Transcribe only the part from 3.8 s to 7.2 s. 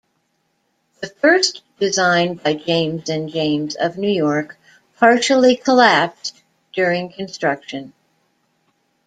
New York partially collapsed during